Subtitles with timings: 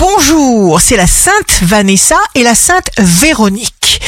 [0.00, 4.00] Bonjour, c'est la Sainte Vanessa et la Sainte Véronique.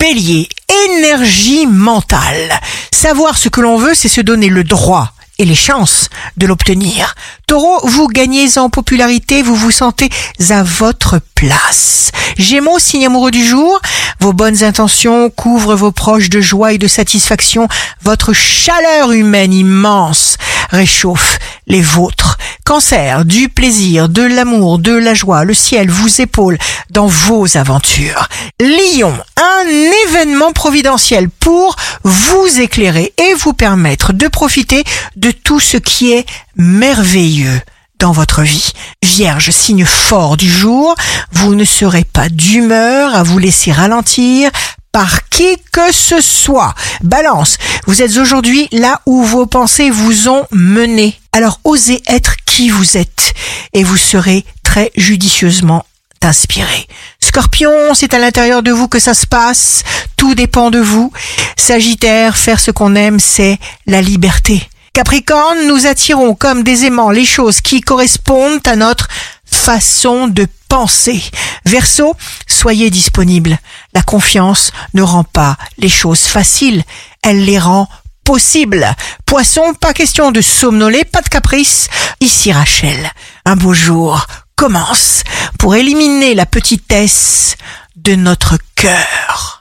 [0.00, 0.48] Bélier,
[0.86, 2.60] énergie mentale.
[2.90, 7.14] Savoir ce que l'on veut, c'est se donner le droit et les chances de l'obtenir.
[7.46, 10.08] Taureau, vous gagnez en popularité, vous vous sentez
[10.48, 12.10] à votre place.
[12.38, 13.78] Gémeaux, signe amoureux du jour,
[14.20, 17.68] vos bonnes intentions couvrent vos proches de joie et de satisfaction.
[18.02, 20.38] Votre chaleur humaine immense
[20.70, 22.23] réchauffe les vôtres.
[22.64, 26.56] Cancer, du plaisir, de l'amour, de la joie, le ciel vous épaule
[26.88, 28.26] dans vos aventures.
[28.58, 29.68] Lion, un
[30.08, 34.82] événement providentiel pour vous éclairer et vous permettre de profiter
[35.14, 36.24] de tout ce qui est
[36.56, 37.60] merveilleux
[37.98, 38.72] dans votre vie.
[39.02, 40.94] Vierge, signe fort du jour,
[41.32, 44.50] vous ne serez pas d'humeur à vous laisser ralentir
[44.90, 46.74] par qui que ce soit.
[47.02, 51.20] Balance, vous êtes aujourd'hui là où vos pensées vous ont mené.
[51.32, 53.34] Alors osez être qui vous êtes
[53.72, 55.84] et vous serez très judicieusement
[56.22, 56.86] inspiré.
[57.18, 59.82] Scorpion, c'est à l'intérieur de vous que ça se passe,
[60.16, 61.12] tout dépend de vous.
[61.56, 64.62] Sagittaire, faire ce qu'on aime, c'est la liberté.
[64.92, 69.08] Capricorne, nous attirons comme des aimants les choses qui correspondent à notre
[69.44, 71.24] façon de penser.
[71.64, 72.14] Verseau,
[72.46, 73.58] soyez disponible.
[73.94, 76.84] La confiance ne rend pas les choses faciles,
[77.24, 77.88] elle les rend
[78.24, 78.86] possibles.
[79.26, 81.88] Poisson, pas question de somnoler, pas de caprice.
[82.20, 83.10] Ici Rachel,
[83.44, 85.22] un beau jour commence
[85.58, 87.56] pour éliminer la petitesse
[87.96, 89.23] de notre cœur.